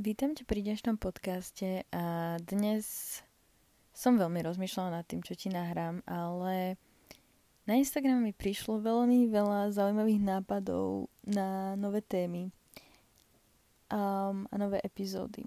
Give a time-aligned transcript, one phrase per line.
[0.00, 3.20] Vítam ťa pri dnešnom podcaste a dnes
[3.92, 6.80] som veľmi rozmýšľala nad tým, čo ti nahrám, ale
[7.68, 12.48] na Instagram mi prišlo veľmi veľa zaujímavých nápadov na nové témy
[13.92, 15.44] um, a nové epizódy.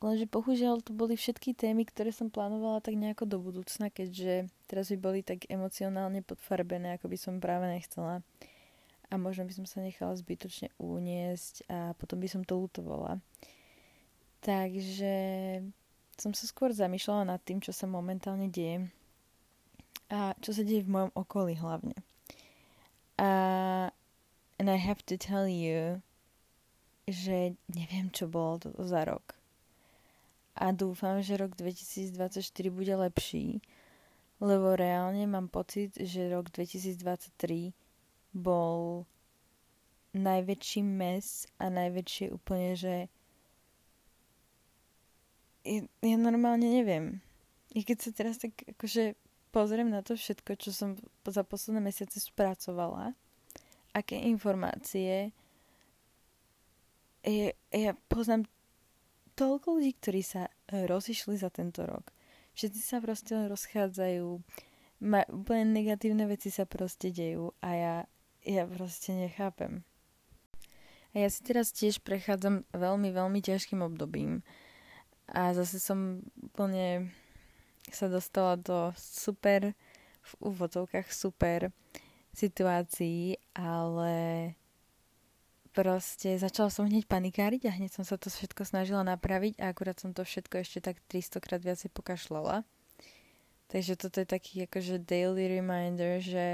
[0.00, 4.88] Lenže bohužiaľ to boli všetky témy, ktoré som plánovala tak nejako do budúcna, keďže teraz
[4.88, 8.24] by boli tak emocionálne podfarbené, ako by som práve nechcela
[9.10, 13.20] a možno by som sa nechala zbytočne uniesť a potom by som to lutovala.
[14.44, 15.16] Takže
[16.20, 18.88] som sa skôr zamýšľala nad tým, čo sa momentálne deje
[20.12, 21.96] a čo sa deje v mojom okolí hlavne.
[23.18, 23.30] A
[24.58, 26.02] and I have to tell you,
[27.08, 29.34] že neviem, čo bolo to za rok.
[30.54, 32.38] A dúfam, že rok 2024
[32.70, 33.58] bude lepší,
[34.38, 37.74] lebo reálne mám pocit, že rok 2023
[38.34, 39.06] bol
[40.14, 42.94] najväčší mes a najväčšie úplne, že
[46.04, 47.24] ja normálne neviem.
[47.74, 49.18] I keď sa teraz tak akože
[49.50, 50.90] pozriem na to všetko, čo som
[51.26, 53.14] za posledné mesiace spracovala,
[53.94, 55.30] aké informácie,
[57.24, 58.44] ja, ja poznám
[59.34, 62.14] toľko ľudí, ktorí sa rozišli za tento rok.
[62.54, 64.26] Všetci sa proste rozchádzajú,
[65.02, 67.94] ma, úplne negatívne veci sa proste dejú a ja
[68.44, 69.82] ja proste nechápem.
[71.14, 74.42] A ja si teraz tiež prechádzam veľmi, veľmi ťažkým obdobím.
[75.30, 77.08] A zase som úplne
[77.88, 79.72] sa dostala do super,
[80.24, 81.68] v úvodzovkách super
[82.32, 84.12] situácií, ale
[85.70, 90.00] proste začala som hneď panikáriť a hneď som sa to všetko snažila napraviť a akurát
[90.00, 92.64] som to všetko ešte tak 300 krát viacej pokašľala.
[93.68, 96.46] Takže toto je taký akože daily reminder, že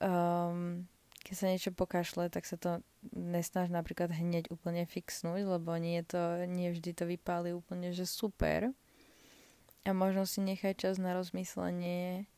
[0.00, 0.88] um,
[1.24, 2.80] keď sa niečo pokašle, tak sa to
[3.12, 8.72] nesnaž napríklad hneď úplne fixnúť, lebo nie, to, nie vždy to vypáli úplne, že super.
[9.84, 12.28] A možno si nechaj čas na rozmyslenie,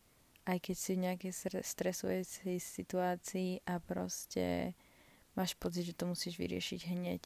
[0.47, 4.75] aj keď si v nejakej stresujúcej situácii a proste
[5.39, 7.23] máš pocit, že to musíš vyriešiť hneď.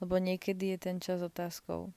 [0.00, 1.92] Lebo niekedy je ten čas otázkou.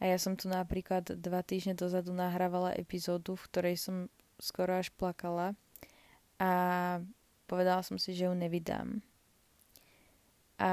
[0.00, 3.96] A ja som tu napríklad dva týždne dozadu nahrávala epizódu, v ktorej som
[4.40, 5.52] skoro až plakala,
[6.40, 6.50] a
[7.44, 9.04] povedala som si, že ju nevydám.
[10.56, 10.72] A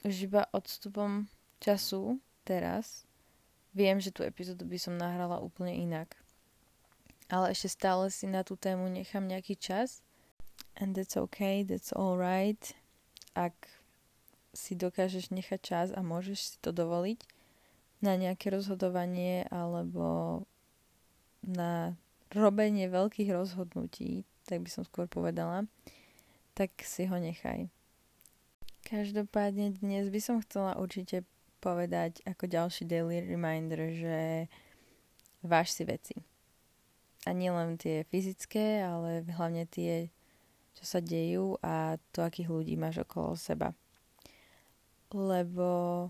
[0.00, 1.28] už iba odstupom
[1.60, 2.16] času
[2.48, 3.04] teraz
[3.76, 6.16] viem, že tú epizódu by som nahrala úplne inak.
[7.30, 10.02] Ale ešte stále si na tú tému nechám nejaký čas
[10.80, 12.74] and that's okay, that's alright.
[13.36, 13.54] Ak
[14.50, 17.22] si dokážeš nechať čas a môžeš si to dovoliť
[18.02, 20.42] na nejaké rozhodovanie alebo
[21.44, 21.94] na
[22.30, 25.66] robenie veľkých rozhodnutí, tak by som skôr povedala,
[26.54, 27.70] tak si ho nechaj.
[28.86, 31.22] Každopádne dnes by som chcela určite
[31.60, 34.18] povedať ako ďalší daily reminder, že
[35.44, 36.16] váž si veci.
[37.28, 40.08] A nielen tie fyzické, ale hlavne tie,
[40.72, 43.76] čo sa dejú a to, akých ľudí máš okolo seba.
[45.12, 46.08] Lebo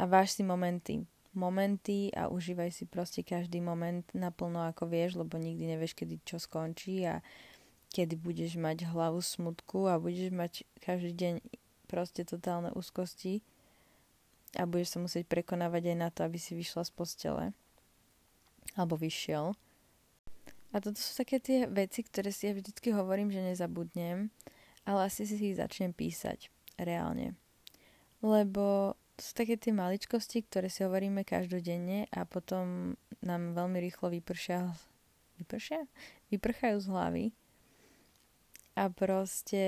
[0.00, 5.40] a váž si momenty momenty a užívaj si proste každý moment naplno ako vieš, lebo
[5.40, 7.24] nikdy nevieš, kedy čo skončí a
[7.92, 11.34] kedy budeš mať hlavu smutku a budeš mať každý deň
[11.88, 13.44] proste totálne úzkosti
[14.56, 17.44] a budeš sa musieť prekonávať aj na to, aby si vyšla z postele
[18.76, 19.52] alebo vyšiel.
[20.72, 24.32] A toto sú také tie veci, ktoré si ja vždycky hovorím, že nezabudnem,
[24.88, 26.48] ale asi si ich začnem písať
[26.80, 27.36] reálne.
[28.24, 34.08] Lebo to sú také tie maličkosti, ktoré si hovoríme každodenne a potom nám veľmi rýchlo
[34.08, 34.72] vypršia,
[35.36, 35.84] vypršia?
[36.32, 37.24] vyprchajú z hlavy.
[38.72, 39.64] A proste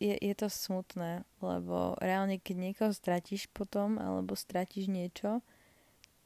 [0.00, 5.44] je, je to smutné, lebo reálne keď niekoho stratíš potom, alebo stratíš niečo,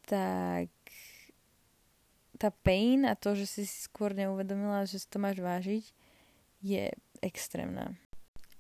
[0.07, 0.71] tak
[2.39, 5.85] tá pain a to, že si skôr neuvedomila, že si to máš vážiť,
[6.63, 7.99] je extrémna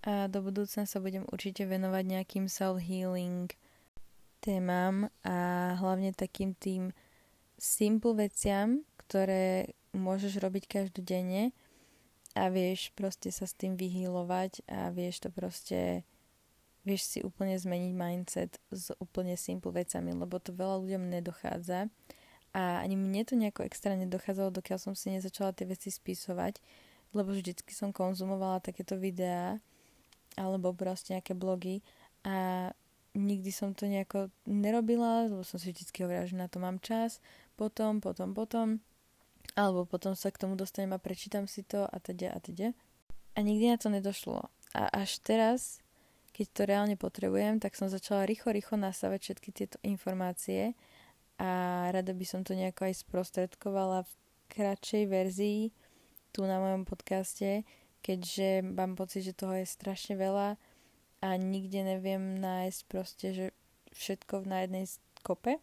[0.02, 3.46] a do budúcna sa budem určite venovať nejakým self-healing
[4.42, 6.90] témam a hlavne takým tým
[7.54, 11.54] simple veciam, ktoré môžeš robiť každodenne
[12.34, 16.02] a vieš proste sa s tým vyhýlovať a vieš to proste
[16.82, 21.86] vieš si úplne zmeniť mindset s úplne simple vecami, lebo to veľa ľuďom nedochádza.
[22.52, 26.58] A ani mne to nejako extra nedochádzalo, dokiaľ som si nezačala tie veci spisovať,
[27.14, 29.62] lebo vždycky som konzumovala takéto videá
[30.36, 31.84] alebo proste nejaké blogy
[32.24, 32.70] a
[33.12, 37.20] nikdy som to nejako nerobila, lebo som si vždy hovorila, že na to mám čas,
[37.60, 38.80] potom, potom, potom,
[39.52, 42.72] alebo potom sa k tomu dostanem a prečítam si to a teda a teda.
[43.36, 44.48] A nikdy na to nedošlo.
[44.72, 45.84] A až teraz,
[46.32, 50.72] keď to reálne potrebujem, tak som začala rýchlo, rýchlo nasávať všetky tieto informácie
[51.36, 54.12] a rada by som to nejako aj sprostredkovala v
[54.52, 55.60] kratšej verzii
[56.32, 57.64] tu na mojom podcaste,
[58.02, 60.58] keďže mám pocit, že toho je strašne veľa
[61.22, 63.46] a nikde neviem nájsť proste, že
[63.94, 64.90] všetko na jednej
[65.22, 65.62] kope.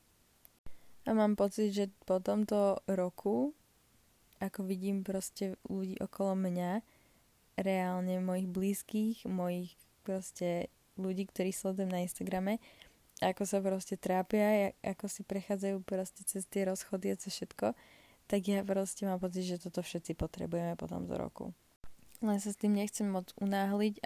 [1.03, 3.51] A mám pocit, že po tomto roku,
[4.39, 6.79] ako vidím proste ľudí okolo mňa,
[7.59, 9.75] reálne mojich blízkych, mojich
[10.07, 12.63] proste ľudí, ktorí sledujem na Instagrame,
[13.19, 17.75] ako sa proste trápia, ako si prechádzajú proste cez tie rozchody a cez všetko,
[18.31, 21.51] tak ja proste mám pocit, že toto všetci potrebujeme po tomto roku.
[22.19, 24.03] Len sa s tým nechcem moc unáhliť,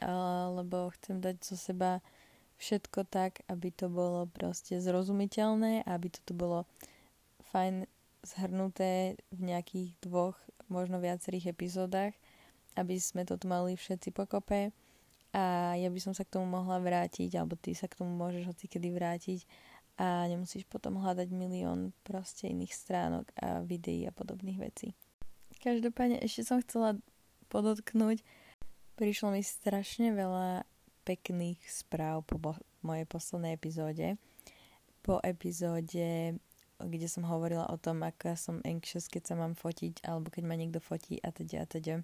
[0.53, 1.97] lebo chcem dať zo seba
[2.61, 6.59] všetko tak, aby to bolo proste zrozumiteľné, aby toto bolo
[7.49, 7.89] fajn
[8.21, 10.37] zhrnuté v nejakých dvoch,
[10.69, 12.13] možno viacerých epizódach,
[12.77, 14.71] aby sme to tu mali všetci pokope
[15.33, 18.45] a ja by som sa k tomu mohla vrátiť, alebo ty sa k tomu môžeš
[18.45, 19.39] hoci kedy vrátiť
[19.97, 24.93] a nemusíš potom hľadať milión proste iných stránok a videí a podobných vecí.
[25.61, 26.97] Každopádne ešte som chcela
[27.53, 28.25] podotknúť,
[28.97, 30.65] prišlo mi strašne veľa
[31.05, 32.41] pekných správ po
[32.81, 34.17] mojej poslednej epizóde.
[35.05, 36.41] Po epizóde,
[36.81, 40.57] kde som hovorila o tom, ja som anxious, keď sa mám fotiť, alebo keď ma
[40.57, 41.95] niekto fotí a teda a teda.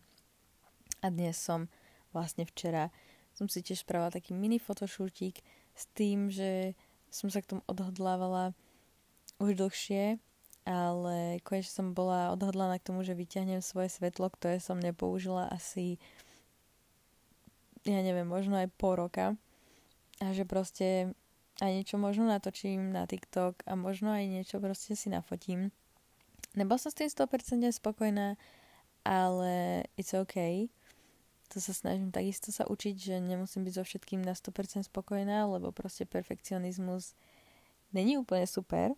[1.01, 1.65] A dnes som
[2.13, 2.93] vlastne včera
[3.33, 5.39] som si tiež spravila taký mini fotošútik
[5.71, 6.75] s tým, že
[7.07, 8.51] som sa k tomu odhodlávala
[9.39, 10.19] už dlhšie
[10.69, 15.97] ale konečne som bola odhodlaná k tomu, že vyťahnem svoje svetlo, ktoré som nepoužila asi
[17.87, 19.33] ja neviem, možno aj pol roka
[20.19, 21.15] a že proste
[21.63, 25.71] aj niečo možno natočím na TikTok a možno aj niečo proste si nafotím.
[26.55, 28.35] Nebol som s tým 100% spokojná,
[29.03, 30.71] ale it's okay.
[31.49, 35.73] To sa snažím takisto sa učiť, že nemusím byť so všetkým na 100% spokojná, lebo
[35.73, 37.17] proste perfekcionizmus
[37.89, 38.93] není úplne super,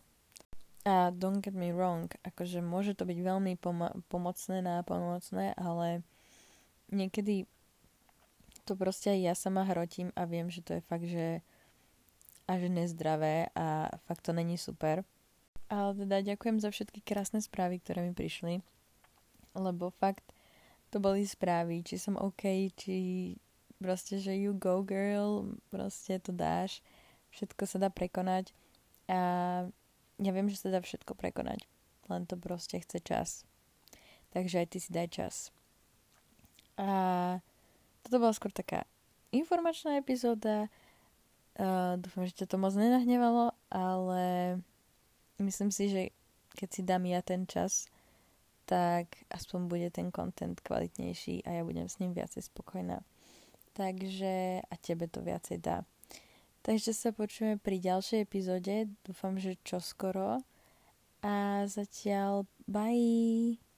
[0.82, 6.02] a don't get me wrong, akože môže to byť veľmi pom- pomocné, nápomocné, ale
[6.90, 7.46] niekedy
[8.66, 11.46] to proste aj ja sama hrotím a viem, že to je fakt, že
[12.50, 15.06] až nezdravé a fakt to není super.
[15.72, 18.60] Ale teda ďakujem za všetky krásne správy, ktoré mi prišli,
[19.56, 20.36] lebo fakt
[20.92, 22.96] to boli správy, či som OK, či
[23.80, 26.84] proste, že you go girl, proste to dáš,
[27.32, 28.52] všetko sa dá prekonať
[29.08, 29.22] a
[30.22, 31.66] ja viem, že sa dá všetko prekonať.
[32.08, 33.30] Len to proste chce čas.
[34.32, 35.36] Takže aj ty si daj čas.
[36.78, 36.90] A
[38.06, 38.86] toto bola skôr taká
[39.34, 40.70] informačná epizóda.
[41.60, 44.56] Uh, dúfam, že ťa to moc nenahnevalo, ale
[45.42, 46.02] myslím si, že
[46.56, 47.92] keď si dám ja ten čas,
[48.70, 53.04] tak aspoň bude ten content kvalitnejší a ja budem s ním viacej spokojná.
[53.76, 55.84] Takže a tebe to viacej dá.
[56.62, 58.86] Takže sa počujeme pri ďalšej epizóde.
[59.02, 60.46] Dúfam, že čoskoro.
[61.26, 63.71] A zatiaľ bye!